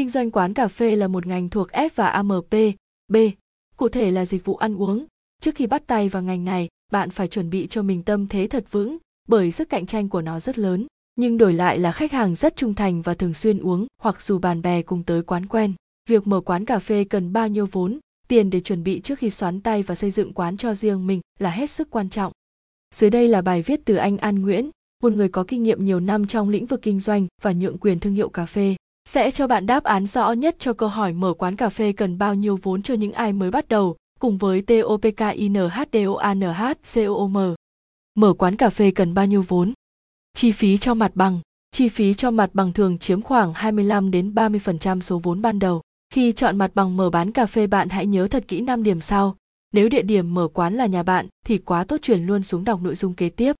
Kinh 0.00 0.08
doanh 0.08 0.30
quán 0.30 0.54
cà 0.54 0.68
phê 0.68 0.96
là 0.96 1.08
một 1.08 1.26
ngành 1.26 1.48
thuộc 1.48 1.68
F 1.68 1.88
và 1.94 2.06
AMP, 2.06 2.54
B, 3.08 3.16
cụ 3.76 3.88
thể 3.88 4.10
là 4.10 4.26
dịch 4.26 4.44
vụ 4.44 4.56
ăn 4.56 4.76
uống. 4.76 5.06
Trước 5.42 5.54
khi 5.54 5.66
bắt 5.66 5.82
tay 5.86 6.08
vào 6.08 6.22
ngành 6.22 6.44
này, 6.44 6.68
bạn 6.92 7.10
phải 7.10 7.28
chuẩn 7.28 7.50
bị 7.50 7.66
cho 7.70 7.82
mình 7.82 8.02
tâm 8.02 8.26
thế 8.26 8.46
thật 8.46 8.64
vững, 8.70 8.98
bởi 9.28 9.52
sức 9.52 9.68
cạnh 9.68 9.86
tranh 9.86 10.08
của 10.08 10.20
nó 10.20 10.40
rất 10.40 10.58
lớn, 10.58 10.86
nhưng 11.16 11.38
đổi 11.38 11.52
lại 11.52 11.78
là 11.78 11.92
khách 11.92 12.12
hàng 12.12 12.34
rất 12.34 12.56
trung 12.56 12.74
thành 12.74 13.02
và 13.02 13.14
thường 13.14 13.34
xuyên 13.34 13.58
uống 13.58 13.86
hoặc 14.02 14.22
dù 14.22 14.38
bạn 14.38 14.62
bè 14.62 14.82
cùng 14.82 15.02
tới 15.02 15.22
quán 15.22 15.46
quen. 15.46 15.72
Việc 16.08 16.26
mở 16.26 16.40
quán 16.40 16.64
cà 16.64 16.78
phê 16.78 17.04
cần 17.04 17.32
bao 17.32 17.48
nhiêu 17.48 17.66
vốn, 17.66 17.98
tiền 18.28 18.50
để 18.50 18.60
chuẩn 18.60 18.84
bị 18.84 19.00
trước 19.00 19.18
khi 19.18 19.30
xoán 19.30 19.60
tay 19.60 19.82
và 19.82 19.94
xây 19.94 20.10
dựng 20.10 20.32
quán 20.32 20.56
cho 20.56 20.74
riêng 20.74 21.06
mình 21.06 21.20
là 21.38 21.50
hết 21.50 21.70
sức 21.70 21.90
quan 21.90 22.10
trọng. 22.10 22.32
Dưới 22.94 23.10
đây 23.10 23.28
là 23.28 23.42
bài 23.42 23.62
viết 23.62 23.80
từ 23.84 23.94
anh 23.94 24.18
An 24.18 24.42
Nguyễn, 24.42 24.70
một 25.02 25.12
người 25.12 25.28
có 25.28 25.44
kinh 25.48 25.62
nghiệm 25.62 25.84
nhiều 25.84 26.00
năm 26.00 26.26
trong 26.26 26.48
lĩnh 26.48 26.66
vực 26.66 26.82
kinh 26.82 27.00
doanh 27.00 27.26
và 27.42 27.52
nhượng 27.52 27.78
quyền 27.78 28.00
thương 28.00 28.14
hiệu 28.14 28.28
cà 28.28 28.46
phê 28.46 28.76
sẽ 29.08 29.30
cho 29.30 29.46
bạn 29.46 29.66
đáp 29.66 29.84
án 29.84 30.06
rõ 30.06 30.32
nhất 30.32 30.56
cho 30.58 30.72
câu 30.72 30.88
hỏi 30.88 31.12
mở 31.12 31.34
quán 31.34 31.56
cà 31.56 31.68
phê 31.68 31.92
cần 31.92 32.18
bao 32.18 32.34
nhiêu 32.34 32.58
vốn 32.62 32.82
cho 32.82 32.94
những 32.94 33.12
ai 33.12 33.32
mới 33.32 33.50
bắt 33.50 33.68
đầu, 33.68 33.96
cùng 34.18 34.38
với 34.38 34.62
TOPKINHDOANHCOOM. 34.62 37.54
Mở 38.14 38.32
quán 38.32 38.56
cà 38.56 38.70
phê 38.70 38.90
cần 38.90 39.14
bao 39.14 39.26
nhiêu 39.26 39.44
vốn? 39.48 39.72
Chi 40.34 40.52
phí 40.52 40.78
cho 40.78 40.94
mặt 40.94 41.12
bằng. 41.14 41.40
Chi 41.72 41.88
phí 41.88 42.14
cho 42.14 42.30
mặt 42.30 42.50
bằng 42.52 42.72
thường 42.72 42.98
chiếm 42.98 43.22
khoảng 43.22 43.54
25 43.54 44.10
đến 44.10 44.34
30% 44.34 45.00
số 45.00 45.18
vốn 45.18 45.42
ban 45.42 45.58
đầu. 45.58 45.82
Khi 46.14 46.32
chọn 46.32 46.58
mặt 46.58 46.70
bằng 46.74 46.96
mở 46.96 47.10
bán 47.10 47.32
cà 47.32 47.46
phê 47.46 47.66
bạn 47.66 47.88
hãy 47.88 48.06
nhớ 48.06 48.28
thật 48.28 48.44
kỹ 48.48 48.60
5 48.60 48.82
điểm 48.82 49.00
sau. 49.00 49.36
Nếu 49.72 49.88
địa 49.88 50.02
điểm 50.02 50.34
mở 50.34 50.48
quán 50.48 50.74
là 50.74 50.86
nhà 50.86 51.02
bạn 51.02 51.26
thì 51.46 51.58
quá 51.58 51.84
tốt 51.84 51.96
chuyển 52.02 52.26
luôn 52.26 52.42
xuống 52.42 52.64
đọc 52.64 52.82
nội 52.82 52.94
dung 52.94 53.14
kế 53.14 53.28
tiếp. 53.28 53.56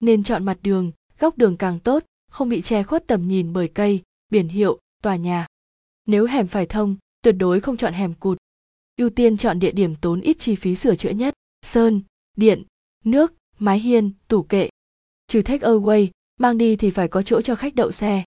Nên 0.00 0.22
chọn 0.22 0.44
mặt 0.44 0.58
đường, 0.62 0.92
góc 1.18 1.38
đường 1.38 1.56
càng 1.56 1.78
tốt, 1.78 2.04
không 2.30 2.48
bị 2.48 2.62
che 2.62 2.82
khuất 2.82 3.06
tầm 3.06 3.28
nhìn 3.28 3.52
bởi 3.52 3.68
cây, 3.68 4.02
biển 4.28 4.48
hiệu, 4.48 4.78
tòa 5.02 5.16
nhà. 5.16 5.46
Nếu 6.06 6.26
hẻm 6.26 6.46
phải 6.46 6.66
thông, 6.66 6.96
tuyệt 7.22 7.34
đối 7.38 7.60
không 7.60 7.76
chọn 7.76 7.92
hẻm 7.92 8.14
cụt. 8.14 8.38
Ưu 8.96 9.10
tiên 9.10 9.36
chọn 9.36 9.58
địa 9.58 9.72
điểm 9.72 9.94
tốn 9.94 10.20
ít 10.20 10.36
chi 10.38 10.54
phí 10.54 10.74
sửa 10.74 10.94
chữa 10.94 11.10
nhất, 11.10 11.34
sơn, 11.62 12.02
điện, 12.36 12.62
nước, 13.04 13.34
mái 13.58 13.78
hiên, 13.78 14.12
tủ 14.28 14.42
kệ. 14.42 14.68
Trừ 15.26 15.42
take 15.42 15.66
away, 15.66 16.08
mang 16.40 16.58
đi 16.58 16.76
thì 16.76 16.90
phải 16.90 17.08
có 17.08 17.22
chỗ 17.22 17.40
cho 17.40 17.54
khách 17.54 17.74
đậu 17.74 17.90
xe. 17.90 18.24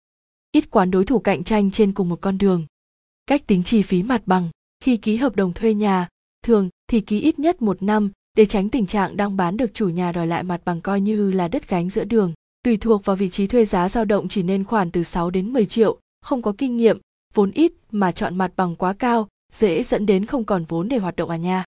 Ít 0.51 0.71
quán 0.71 0.91
đối 0.91 1.05
thủ 1.05 1.19
cạnh 1.19 1.43
tranh 1.43 1.71
trên 1.71 1.91
cùng 1.91 2.09
một 2.09 2.21
con 2.21 2.37
đường. 2.37 2.65
Cách 3.25 3.47
tính 3.47 3.63
chi 3.63 3.81
phí 3.81 4.03
mặt 4.03 4.21
bằng, 4.25 4.49
khi 4.79 4.97
ký 4.97 5.15
hợp 5.15 5.35
đồng 5.35 5.53
thuê 5.53 5.73
nhà, 5.73 6.07
thường 6.43 6.69
thì 6.87 7.01
ký 7.01 7.19
ít 7.19 7.39
nhất 7.39 7.61
một 7.61 7.83
năm 7.83 8.11
để 8.37 8.45
tránh 8.45 8.69
tình 8.69 8.85
trạng 8.85 9.17
đang 9.17 9.37
bán 9.37 9.57
được 9.57 9.73
chủ 9.73 9.89
nhà 9.89 10.11
đòi 10.11 10.27
lại 10.27 10.43
mặt 10.43 10.61
bằng 10.65 10.81
coi 10.81 11.01
như 11.01 11.31
là 11.31 11.47
đất 11.47 11.69
gánh 11.69 11.89
giữa 11.89 12.03
đường. 12.03 12.33
Tùy 12.65 12.77
thuộc 12.77 13.05
vào 13.05 13.15
vị 13.15 13.29
trí 13.29 13.47
thuê 13.47 13.65
giá 13.65 13.89
dao 13.89 14.05
động 14.05 14.27
chỉ 14.27 14.43
nên 14.43 14.63
khoản 14.63 14.91
từ 14.91 15.03
6 15.03 15.29
đến 15.29 15.53
10 15.53 15.65
triệu, 15.65 15.99
không 16.21 16.41
có 16.41 16.53
kinh 16.57 16.77
nghiệm, 16.77 16.99
vốn 17.33 17.51
ít 17.51 17.71
mà 17.91 18.11
chọn 18.11 18.37
mặt 18.37 18.51
bằng 18.55 18.75
quá 18.75 18.93
cao, 18.93 19.27
dễ 19.53 19.83
dẫn 19.83 20.05
đến 20.05 20.25
không 20.25 20.43
còn 20.43 20.65
vốn 20.65 20.87
để 20.87 20.97
hoạt 20.97 21.15
động 21.15 21.29
à 21.29 21.37
nha. 21.37 21.63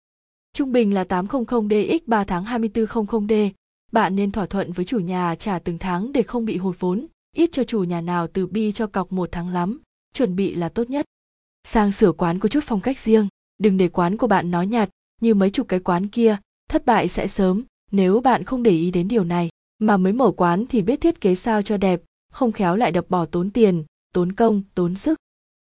Trung 0.54 0.72
bình 0.72 0.94
là 0.94 1.04
800DX 1.04 2.00
3 2.06 2.24
tháng 2.24 2.46
2400D. 2.46 3.50
Bạn 3.92 4.16
nên 4.16 4.32
thỏa 4.32 4.46
thuận 4.46 4.72
với 4.72 4.86
chủ 4.86 5.00
nhà 5.00 5.36
trả 5.36 5.60
từng 5.60 5.78
tháng 5.78 6.12
để 6.12 6.24
không 6.24 6.46
bị 6.46 6.58
hụt 6.58 6.80
vốn, 6.80 7.08
ít 7.36 7.50
cho 7.52 7.64
chủ 7.64 7.84
nhà 7.84 8.02
nào 8.02 8.28
từ 8.28 8.48
bi 8.48 8.72
cho 8.72 8.88
cọc 8.88 9.12
một 9.12 9.30
tháng 9.32 9.50
lắm, 9.50 9.82
chuẩn 10.14 10.36
bị 10.36 10.56
là 10.56 10.70
tốt 10.70 10.90
nhất. 10.90 11.06
Sang 11.64 11.92
sửa 11.92 12.12
quán 12.12 12.40
có 12.40 12.50
chút 12.50 12.64
phong 12.64 12.82
cách 12.82 13.00
riêng, 13.00 13.28
đừng 13.58 13.78
để 13.78 13.88
quán 13.88 14.18
của 14.18 14.28
bạn 14.28 14.52
nói 14.52 14.68
nhạt 14.68 14.90
như 15.22 15.34
mấy 15.34 15.50
chục 15.50 15.68
cái 15.68 15.80
quán 15.80 16.08
kia, 16.08 16.38
thất 16.70 16.86
bại 16.86 17.08
sẽ 17.08 17.28
sớm 17.28 17.64
nếu 17.92 18.20
bạn 18.20 18.44
không 18.44 18.64
để 18.64 18.72
ý 18.72 18.92
đến 18.92 19.08
điều 19.08 19.24
này. 19.24 19.50
Mà 19.80 19.98
mới 19.98 20.14
mở 20.14 20.32
quán 20.32 20.66
thì 20.70 20.82
biết 20.82 21.02
thiết 21.02 21.22
kế 21.22 21.36
sao 21.36 21.62
cho 21.62 21.78
đẹp, 21.78 22.02
không 22.32 22.52
khéo 22.52 22.76
lại 22.76 22.92
đập 22.92 23.06
bỏ 23.10 23.26
tốn 23.26 23.52
tiền, 23.52 23.84
tốn 24.14 24.32
công 24.32 24.62
tốn 24.76 24.96
sức. 24.96 25.20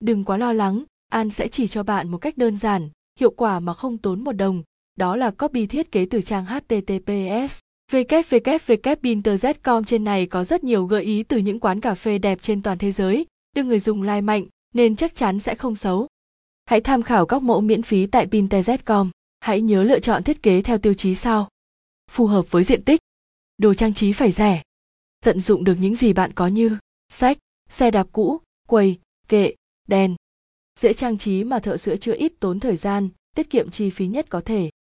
Đừng 0.01 0.25
quá 0.25 0.37
lo 0.37 0.53
lắng 0.53 0.85
an 1.11 1.31
sẽ 1.31 1.49
chỉ 1.49 1.69
cho 1.69 1.83
bạn 1.83 2.09
một 2.09 2.19
cách 2.19 2.39
đơn 2.39 2.57
giản 2.57 2.89
hiệu 3.19 3.31
quả 3.31 3.61
mà 3.61 3.75
không 3.75 3.99
tốn 3.99 4.25
một 4.25 4.33
đồng 4.33 4.63
đó 4.97 5.17
là 5.17 5.31
copy 5.31 5.67
thiết 5.67 5.93
kế 5.93 6.07
từ 6.11 6.21
trang 6.21 6.47
https 6.47 7.59
www.pinterest.com 7.93 9.85
trên 9.85 10.05
này 10.05 10.27
có 10.27 10.45
rất 10.45 10.65
nhiều 10.65 10.87
gợi 10.87 11.05
ý 11.05 11.23
từ 11.23 11.39
những 11.39 11.61
quán 11.61 11.81
cà 11.81 11.95
phê 11.95 12.19
đẹp 12.19 12.39
trên 12.43 12.63
toàn 12.63 12.79
thế 12.79 12.93
giới 12.93 13.27
đưa 13.57 13.63
người 13.63 13.81
dùng 13.81 14.03
like 14.03 14.21
mạnh 14.21 14.45
nên 14.75 14.97
chắc 14.97 15.15
chắn 15.15 15.41
sẽ 15.41 15.55
không 15.55 15.77
xấu. 15.77 16.07
Hãy 16.65 16.81
tham 16.81 17.03
khảo 17.03 17.27
các 17.27 17.43
mẫu 17.43 17.61
miễn 17.61 17.83
phí 17.83 18.07
tại 18.07 18.27
pinterest.com 18.27 19.11
hãy 19.41 19.61
nhớ 19.61 19.83
lựa 19.83 20.01
chọn 20.01 20.23
thiết 20.23 20.43
kế 20.43 20.63
theo 20.63 20.79
tiêu 20.79 20.95
chí 20.95 21.15
sau. 21.15 21.49
Phù 22.11 22.27
hợp 22.27 22.51
với 22.51 22.65
diện 22.65 22.83
tích 22.83 23.01
đồ 23.61 23.75
trang 23.75 23.95
trí 23.95 24.13
phải 24.13 24.33
rẻ 24.33 24.63
tận 25.25 25.41
dụng 25.41 25.65
được 25.65 25.75
những 25.81 25.95
gì 25.95 26.13
bạn 26.13 26.33
có 26.33 26.47
như 26.47 26.79
sách 27.09 27.39
xe 27.69 27.91
đạp 27.91 28.07
cũ, 28.13 28.41
quầy, 28.69 28.99
kệ, 29.29 29.55
đèn. 29.89 30.15
Dễ 30.81 30.93
trang 30.93 31.19
trí 31.19 31.45
mà 31.45 31.59
thợ 31.59 31.77
sửa 31.77 31.97
chữa 31.97 32.15
ít 32.15 32.33
tốn 32.41 32.61
thời 32.61 32.77
gian, 32.77 33.09
tiết 33.37 33.51
kiệm 33.51 33.71
chi 33.71 33.91
phí 33.91 34.07
nhất 34.07 34.27
có 34.29 34.41
thể. 34.41 34.71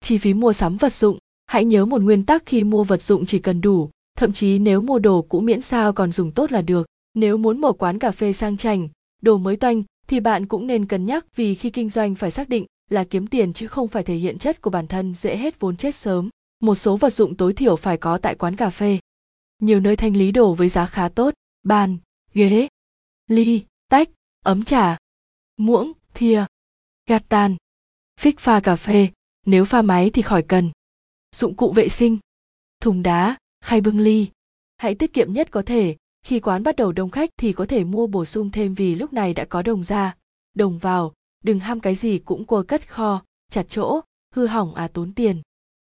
Chi 0.00 0.18
phí 0.18 0.34
mua 0.34 0.52
sắm 0.52 0.76
vật 0.76 0.94
dụng, 0.94 1.18
hãy 1.46 1.64
nhớ 1.64 1.84
một 1.84 2.02
nguyên 2.02 2.26
tắc 2.26 2.42
khi 2.46 2.64
mua 2.64 2.84
vật 2.84 3.02
dụng 3.02 3.26
chỉ 3.26 3.38
cần 3.38 3.60
đủ, 3.60 3.90
thậm 4.18 4.32
chí 4.32 4.58
nếu 4.58 4.80
mua 4.80 4.98
đồ 4.98 5.22
cũ 5.22 5.40
miễn 5.40 5.62
sao 5.62 5.92
còn 5.92 6.12
dùng 6.12 6.32
tốt 6.32 6.52
là 6.52 6.62
được. 6.62 6.86
Nếu 7.14 7.36
muốn 7.36 7.60
mở 7.60 7.72
quán 7.72 7.98
cà 7.98 8.10
phê 8.10 8.32
sang 8.32 8.56
chảnh, 8.56 8.88
đồ 9.22 9.38
mới 9.38 9.56
toanh 9.56 9.82
thì 10.08 10.20
bạn 10.20 10.46
cũng 10.46 10.66
nên 10.66 10.86
cân 10.86 11.06
nhắc 11.06 11.36
vì 11.36 11.54
khi 11.54 11.70
kinh 11.70 11.90
doanh 11.90 12.14
phải 12.14 12.30
xác 12.30 12.48
định 12.48 12.66
là 12.90 13.04
kiếm 13.04 13.26
tiền 13.26 13.52
chứ 13.52 13.66
không 13.66 13.88
phải 13.88 14.02
thể 14.02 14.14
hiện 14.14 14.38
chất 14.38 14.60
của 14.60 14.70
bản 14.70 14.86
thân 14.86 15.14
dễ 15.14 15.36
hết 15.36 15.60
vốn 15.60 15.76
chết 15.76 15.94
sớm. 15.94 16.28
Một 16.62 16.74
số 16.74 16.96
vật 16.96 17.10
dụng 17.10 17.36
tối 17.36 17.52
thiểu 17.52 17.76
phải 17.76 17.96
có 17.96 18.18
tại 18.18 18.34
quán 18.34 18.56
cà 18.56 18.70
phê. 18.70 18.98
Nhiều 19.58 19.80
nơi 19.80 19.96
thanh 19.96 20.16
lý 20.16 20.32
đồ 20.32 20.54
với 20.54 20.68
giá 20.68 20.86
khá 20.86 21.08
tốt, 21.08 21.34
bàn, 21.62 21.98
ghế, 22.34 22.68
ly, 23.26 23.62
tách, 23.88 24.08
ấm 24.44 24.64
trà, 24.64 24.98
muỗng, 25.56 25.92
thìa, 26.14 26.44
gạt 27.06 27.24
tàn, 27.28 27.56
phích 28.20 28.40
pha 28.40 28.60
cà 28.60 28.76
phê, 28.76 29.08
nếu 29.46 29.64
pha 29.64 29.82
máy 29.82 30.10
thì 30.10 30.22
khỏi 30.22 30.42
cần. 30.42 30.70
Dụng 31.36 31.56
cụ 31.56 31.72
vệ 31.72 31.88
sinh, 31.88 32.18
thùng 32.80 33.02
đá, 33.02 33.36
khay 33.60 33.80
bưng 33.80 33.98
ly. 33.98 34.26
Hãy 34.76 34.94
tiết 34.94 35.12
kiệm 35.12 35.32
nhất 35.32 35.50
có 35.50 35.62
thể, 35.62 35.96
khi 36.22 36.40
quán 36.40 36.62
bắt 36.62 36.76
đầu 36.76 36.92
đông 36.92 37.10
khách 37.10 37.30
thì 37.36 37.52
có 37.52 37.66
thể 37.66 37.84
mua 37.84 38.06
bổ 38.06 38.24
sung 38.24 38.50
thêm 38.50 38.74
vì 38.74 38.94
lúc 38.94 39.12
này 39.12 39.34
đã 39.34 39.44
có 39.44 39.62
đồng 39.62 39.84
ra, 39.84 40.16
đồng 40.54 40.78
vào, 40.78 41.12
đừng 41.44 41.58
ham 41.58 41.80
cái 41.80 41.94
gì 41.94 42.18
cũng 42.18 42.44
quơ 42.44 42.62
cất 42.62 42.88
kho, 42.88 43.22
chặt 43.50 43.66
chỗ, 43.68 44.00
hư 44.34 44.46
hỏng 44.46 44.74
à 44.74 44.88
tốn 44.88 45.12
tiền. 45.12 45.42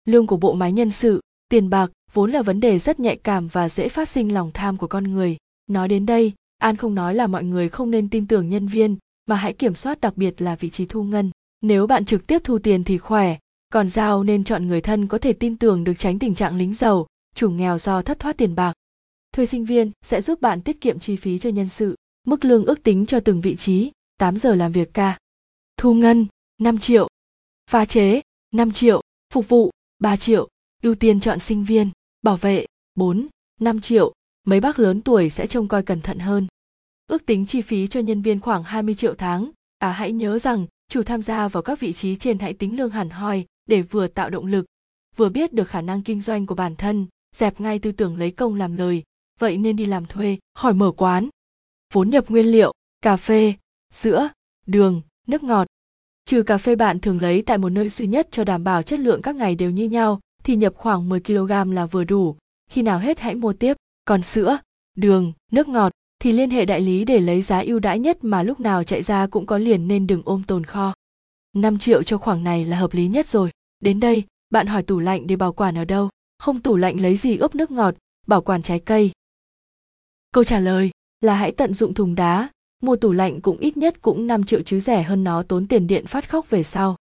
Lương 0.06 0.28
của 0.28 0.38
bộ 0.38 0.54
máy 0.54 0.72
nhân 0.72 0.92
sự, 0.92 1.22
tiền 1.50 1.70
bạc 1.70 1.92
vốn 2.14 2.32
là 2.32 2.42
vấn 2.42 2.60
đề 2.60 2.80
rất 2.80 3.00
nhạy 3.00 3.18
cảm 3.18 3.48
và 3.48 3.70
dễ 3.70 3.90
phát 3.90 4.10
sinh 4.10 4.34
lòng 4.34 4.52
tham 4.54 4.78
của 4.78 4.88
con 4.88 5.04
người. 5.04 5.38
Nói 5.68 5.88
đến 5.88 6.06
đây, 6.06 6.34
An 6.58 6.76
không 6.76 6.96
nói 6.96 7.16
là 7.16 7.28
mọi 7.28 7.44
người 7.44 7.70
không 7.70 7.92
nên 7.92 8.10
tin 8.10 8.28
tưởng 8.28 8.50
nhân 8.50 8.68
viên, 8.68 8.98
mà 9.26 9.36
hãy 9.36 9.54
kiểm 9.54 9.76
soát 9.76 10.02
đặc 10.02 10.18
biệt 10.18 10.42
là 10.42 10.56
vị 10.56 10.70
trí 10.70 10.86
thu 10.86 11.04
ngân. 11.04 11.32
Nếu 11.62 11.88
bạn 11.88 12.06
trực 12.06 12.28
tiếp 12.28 12.42
thu 12.44 12.60
tiền 12.60 12.84
thì 12.84 12.98
khỏe, 12.98 13.38
còn 13.70 13.90
giao 13.90 14.24
nên 14.24 14.44
chọn 14.44 14.68
người 14.68 14.82
thân 14.82 15.08
có 15.08 15.18
thể 15.18 15.34
tin 15.34 15.58
tưởng 15.58 15.84
được 15.84 15.94
tránh 15.98 16.20
tình 16.20 16.36
trạng 16.36 16.58
lính 16.58 16.74
giàu, 16.74 17.08
chủ 17.36 17.50
nghèo 17.50 17.78
do 17.78 18.02
thất 18.02 18.20
thoát 18.20 18.38
tiền 18.38 18.56
bạc. 18.56 18.74
Thuê 19.32 19.46
sinh 19.46 19.66
viên 19.66 19.92
sẽ 20.02 20.22
giúp 20.22 20.42
bạn 20.42 20.62
tiết 20.62 20.82
kiệm 20.82 21.00
chi 21.00 21.16
phí 21.16 21.40
cho 21.40 21.50
nhân 21.50 21.70
sự, 21.70 21.96
mức 22.28 22.46
lương 22.46 22.66
ước 22.66 22.84
tính 22.84 23.06
cho 23.06 23.20
từng 23.20 23.42
vị 23.42 23.56
trí, 23.56 23.92
8 24.18 24.38
giờ 24.38 24.56
làm 24.56 24.72
việc 24.72 24.94
ca. 24.94 25.18
Thu 25.78 25.94
ngân, 25.94 26.26
5 26.62 26.78
triệu. 26.78 27.08
Pha 27.70 27.86
chế, 27.86 28.22
5 28.52 28.72
triệu. 28.72 29.02
Phục 29.34 29.50
vụ, 29.50 29.72
3 30.06 30.16
triệu. 30.16 30.48
Ưu 30.84 30.96
tiên 30.96 31.20
chọn 31.20 31.40
sinh 31.40 31.64
viên. 31.64 31.90
Bảo 32.22 32.38
vệ, 32.38 32.66
4, 32.96 33.28
5 33.60 33.82
triệu 33.82 34.14
mấy 34.48 34.60
bác 34.60 34.80
lớn 34.80 35.02
tuổi 35.02 35.30
sẽ 35.30 35.48
trông 35.48 35.68
coi 35.68 35.84
cẩn 35.84 36.02
thận 36.02 36.20
hơn. 36.20 36.48
Ước 37.08 37.26
tính 37.26 37.46
chi 37.46 37.62
phí 37.62 37.88
cho 37.88 38.00
nhân 38.00 38.22
viên 38.22 38.40
khoảng 38.40 38.64
20 38.64 38.96
triệu 38.96 39.16
tháng. 39.16 39.52
À 39.80 39.92
hãy 39.92 40.12
nhớ 40.12 40.40
rằng, 40.40 40.66
chủ 40.90 41.04
tham 41.04 41.22
gia 41.22 41.48
vào 41.48 41.64
các 41.64 41.80
vị 41.80 41.94
trí 41.94 42.16
trên 42.16 42.40
hãy 42.40 42.54
tính 42.54 42.78
lương 42.78 42.90
hẳn 42.90 43.10
hoi 43.10 43.46
để 43.66 43.82
vừa 43.82 44.08
tạo 44.08 44.30
động 44.30 44.46
lực, 44.46 44.66
vừa 45.16 45.30
biết 45.30 45.54
được 45.54 45.70
khả 45.70 45.82
năng 45.82 46.02
kinh 46.02 46.22
doanh 46.22 46.46
của 46.46 46.56
bản 46.56 46.76
thân, 46.76 47.08
dẹp 47.36 47.62
ngay 47.62 47.80
tư 47.80 47.92
tưởng 47.92 48.18
lấy 48.18 48.32
công 48.32 48.56
làm 48.56 48.78
lời, 48.78 49.04
vậy 49.40 49.58
nên 49.58 49.76
đi 49.76 49.86
làm 49.86 50.06
thuê, 50.06 50.38
khỏi 50.54 50.74
mở 50.74 50.92
quán. 50.98 51.30
Vốn 51.94 52.10
nhập 52.10 52.30
nguyên 52.30 52.46
liệu, 52.46 52.74
cà 53.02 53.18
phê, 53.18 53.54
sữa, 53.94 54.30
đường, 54.66 55.02
nước 55.28 55.44
ngọt. 55.44 55.68
Trừ 56.26 56.44
cà 56.44 56.58
phê 56.58 56.76
bạn 56.76 57.00
thường 57.00 57.22
lấy 57.22 57.42
tại 57.42 57.58
một 57.58 57.70
nơi 57.70 57.90
duy 57.90 58.08
nhất 58.08 58.28
cho 58.32 58.44
đảm 58.44 58.64
bảo 58.64 58.84
chất 58.84 59.00
lượng 59.00 59.22
các 59.22 59.36
ngày 59.36 59.56
đều 59.56 59.72
như 59.72 59.84
nhau, 59.84 60.20
thì 60.44 60.56
nhập 60.56 60.74
khoảng 60.76 61.10
10 61.10 61.20
kg 61.20 61.72
là 61.72 61.86
vừa 61.86 62.04
đủ, 62.04 62.36
khi 62.70 62.82
nào 62.82 63.00
hết 63.00 63.20
hãy 63.20 63.36
mua 63.36 63.54
tiếp. 63.54 63.78
Còn 64.06 64.22
sữa 64.22 64.58
đường 64.98 65.34
nước 65.52 65.68
ngọt 65.68 65.92
thì 66.20 66.32
liên 66.32 66.50
hệ 66.50 66.66
đại 66.66 66.82
lý 66.82 67.06
để 67.06 67.20
lấy 67.20 67.42
giá 67.42 67.60
ưu 67.60 67.80
đãi 67.80 68.00
nhất 68.00 68.24
mà 68.24 68.44
lúc 68.44 68.60
nào 68.60 68.84
chạy 68.84 69.02
ra 69.02 69.28
cũng 69.28 69.46
có 69.46 69.58
liền 69.58 69.88
nên 69.88 70.08
đừng 70.08 70.22
ôm 70.26 70.44
tồn 70.48 70.64
kho. 70.64 70.94
5 71.54 71.78
triệu 71.78 72.04
cho 72.04 72.18
khoảng 72.18 72.44
này 72.44 72.66
là 72.66 72.78
hợp 72.78 72.94
lý 72.94 73.08
nhất 73.08 73.28
rồi. 73.28 73.52
Đến 73.80 74.00
đây 74.00 74.24
bạn 74.50 74.68
hỏi 74.68 74.84
tủ 74.84 75.00
lạnh 75.00 75.28
để 75.28 75.36
bảo 75.36 75.54
quản 75.54 75.78
ở 75.78 75.86
đâu. 75.86 76.10
Không 76.38 76.60
tủ 76.60 76.76
lạnh 76.76 77.02
lấy 77.02 77.16
gì 77.16 77.38
ướp 77.38 77.56
nước 77.56 77.72
ngọt 77.72 77.96
bảo 78.28 78.42
quản 78.42 78.62
trái 78.62 78.80
cây. 78.80 79.12
Câu 80.32 80.44
trả 80.44 80.60
lời 80.60 80.92
là 81.22 81.36
hãy 81.36 81.52
tận 81.52 81.74
dụng 81.74 81.94
thùng 81.94 82.16
đá 82.16 82.50
mua 82.86 82.96
tủ 82.96 83.12
lạnh 83.12 83.42
cũng 83.42 83.58
ít 83.58 83.78
nhất 83.78 84.02
cũng 84.02 84.28
5 84.28 84.44
triệu 84.44 84.62
chứ 84.62 84.80
rẻ 84.80 85.04
hơn 85.04 85.24
nó 85.24 85.44
tốn 85.44 85.68
tiền 85.68 85.88
điện 85.88 86.06
phát 86.06 86.30
khóc 86.30 86.50
về 86.50 86.64
sau 86.64 86.98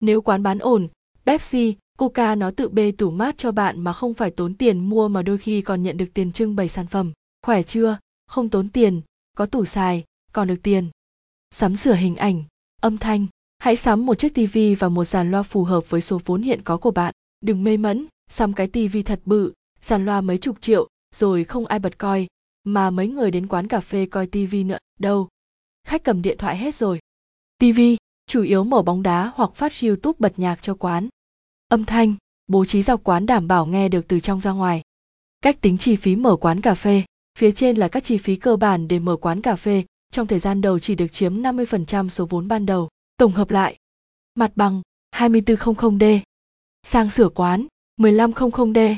nếu 0.00 0.22
quán 0.22 0.42
bán 0.42 0.58
ổn 0.58 0.88
Pepsi, 1.26 1.74
Coca 1.98 2.34
nó 2.34 2.50
tự 2.50 2.68
bê 2.68 2.92
tủ 2.92 3.10
mát 3.10 3.38
cho 3.38 3.52
bạn 3.52 3.80
mà 3.80 3.92
không 3.92 4.14
phải 4.14 4.30
tốn 4.30 4.54
tiền 4.54 4.78
mua 4.78 5.08
mà 5.08 5.22
đôi 5.22 5.38
khi 5.38 5.62
còn 5.62 5.82
nhận 5.82 5.96
được 5.96 6.06
tiền 6.14 6.32
trưng 6.32 6.56
bày 6.56 6.68
sản 6.68 6.86
phẩm. 6.86 7.12
Khỏe 7.46 7.62
chưa? 7.62 7.98
Không 8.26 8.48
tốn 8.48 8.68
tiền, 8.68 9.00
có 9.36 9.46
tủ 9.46 9.64
xài, 9.64 10.04
còn 10.32 10.48
được 10.48 10.62
tiền. 10.62 10.88
sắm 11.50 11.76
sửa 11.76 11.94
hình 11.94 12.16
ảnh 12.16 12.44
âm 12.80 12.98
thanh 12.98 13.26
hãy 13.58 13.76
sắm 13.76 14.06
một 14.06 14.18
chiếc 14.18 14.34
TV 14.34 14.58
và 14.78 14.88
một 14.88 15.04
dàn 15.04 15.30
loa 15.30 15.42
phù 15.42 15.64
hợp 15.64 15.90
với 15.90 16.00
số 16.00 16.20
vốn 16.24 16.42
hiện 16.42 16.62
có 16.62 16.76
của 16.76 16.90
bạn 16.90 17.14
đừng 17.40 17.64
mê 17.64 17.76
mẫn 17.76 18.06
sắm 18.30 18.52
cái 18.52 18.66
TV 18.66 18.96
thật 19.04 19.20
bự 19.24 19.52
dàn 19.82 20.04
loa 20.04 20.20
mấy 20.20 20.38
chục 20.38 20.56
triệu 20.60 20.88
rồi 21.14 21.44
không 21.44 21.66
ai 21.66 21.78
bật 21.78 21.98
coi 21.98 22.26
mà 22.64 22.90
mấy 22.90 23.08
người 23.08 23.30
đến 23.30 23.46
quán 23.46 23.66
cà 23.66 23.80
phê 23.80 24.06
coi 24.06 24.26
TV 24.26 24.54
nữa. 24.66 24.78
Đâu? 24.98 25.28
Khách 25.86 26.04
cầm 26.04 26.22
điện 26.22 26.38
thoại 26.38 26.56
hết 26.56 26.74
rồi. 26.74 27.00
TV 27.58 27.80
chủ 28.26 28.42
yếu 28.42 28.64
mở 28.64 28.82
bóng 28.82 29.02
đá 29.02 29.32
hoặc 29.34 29.54
phát 29.54 29.72
YouTube 29.82 30.16
bật 30.18 30.38
nhạc 30.38 30.62
cho 30.62 30.74
quán. 30.74 31.08
Âm 31.68 31.84
thanh 31.84 32.14
bố 32.46 32.64
trí 32.64 32.82
dọc 32.82 33.04
quán 33.04 33.26
đảm 33.26 33.48
bảo 33.48 33.66
nghe 33.66 33.88
được 33.88 34.08
từ 34.08 34.20
trong 34.20 34.40
ra 34.40 34.50
ngoài. 34.50 34.82
Cách 35.40 35.60
tính 35.60 35.78
chi 35.78 35.96
phí 35.96 36.16
mở 36.16 36.36
quán 36.36 36.60
cà 36.60 36.74
phê. 36.74 37.02
Phía 37.38 37.52
trên 37.52 37.76
là 37.76 37.88
các 37.88 38.04
chi 38.04 38.18
phí 38.18 38.36
cơ 38.36 38.56
bản 38.56 38.88
để 38.88 38.98
mở 38.98 39.16
quán 39.16 39.42
cà 39.42 39.56
phê. 39.56 39.84
Trong 40.12 40.26
thời 40.26 40.38
gian 40.38 40.60
đầu 40.60 40.78
chỉ 40.78 40.94
được 40.94 41.12
chiếm 41.12 41.42
50% 41.42 42.08
số 42.08 42.26
vốn 42.26 42.48
ban 42.48 42.66
đầu. 42.66 42.88
Tổng 43.16 43.32
hợp 43.32 43.50
lại, 43.50 43.76
mặt 44.34 44.52
bằng 44.54 44.82
2400D, 45.14 46.20
sang 46.82 47.10
sửa 47.10 47.28
quán 47.28 47.66
1500D, 48.00 48.96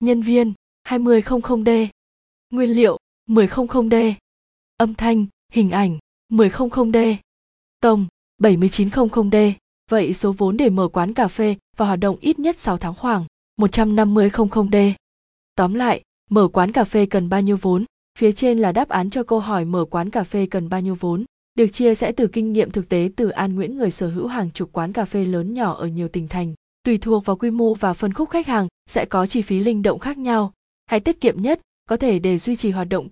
nhân 0.00 0.22
viên 0.22 0.52
2000D, 0.88 1.88
nguyên 2.50 2.70
liệu 2.70 2.96
1000D, 3.28 4.12
âm 4.76 4.94
thanh, 4.94 5.26
hình 5.52 5.70
ảnh 5.70 5.98
1000D, 6.32 7.14
tổng 7.80 8.06
7900D. 8.42 9.52
Vậy 9.90 10.14
số 10.14 10.32
vốn 10.32 10.56
để 10.56 10.70
mở 10.70 10.88
quán 10.88 11.14
cà 11.14 11.28
phê 11.28 11.56
và 11.76 11.86
hoạt 11.86 11.98
động 11.98 12.16
ít 12.20 12.38
nhất 12.38 12.58
6 12.58 12.78
tháng 12.78 12.94
khoảng 12.94 13.24
15000D. 13.60 14.92
Tóm 15.54 15.74
lại, 15.74 16.02
mở 16.30 16.48
quán 16.48 16.72
cà 16.72 16.84
phê 16.84 17.06
cần 17.06 17.28
bao 17.28 17.40
nhiêu 17.40 17.56
vốn? 17.60 17.84
Phía 18.18 18.32
trên 18.32 18.58
là 18.58 18.72
đáp 18.72 18.88
án 18.88 19.10
cho 19.10 19.22
câu 19.22 19.40
hỏi 19.40 19.64
mở 19.64 19.84
quán 19.84 20.10
cà 20.10 20.24
phê 20.24 20.46
cần 20.46 20.68
bao 20.68 20.80
nhiêu 20.80 20.96
vốn. 21.00 21.24
Được 21.54 21.66
chia 21.72 21.94
sẻ 21.94 22.12
từ 22.12 22.26
kinh 22.26 22.52
nghiệm 22.52 22.70
thực 22.70 22.88
tế 22.88 23.10
từ 23.16 23.28
An 23.28 23.54
Nguyễn 23.54 23.76
người 23.76 23.90
sở 23.90 24.08
hữu 24.08 24.26
hàng 24.26 24.50
chục 24.50 24.70
quán 24.72 24.92
cà 24.92 25.04
phê 25.04 25.24
lớn 25.24 25.54
nhỏ 25.54 25.74
ở 25.74 25.86
nhiều 25.86 26.08
tỉnh 26.08 26.28
thành. 26.28 26.54
Tùy 26.82 26.98
thuộc 26.98 27.24
vào 27.24 27.36
quy 27.36 27.50
mô 27.50 27.74
và 27.74 27.92
phân 27.92 28.12
khúc 28.12 28.30
khách 28.30 28.46
hàng 28.46 28.68
sẽ 28.86 29.04
có 29.04 29.26
chi 29.26 29.42
phí 29.42 29.60
linh 29.60 29.82
động 29.82 29.98
khác 29.98 30.18
nhau. 30.18 30.52
Hãy 30.86 31.00
tiết 31.00 31.20
kiệm 31.20 31.42
nhất 31.42 31.60
có 31.90 31.96
thể 31.96 32.18
để 32.18 32.38
duy 32.38 32.56
trì 32.56 32.70
hoạt 32.70 32.88
động 32.88 33.08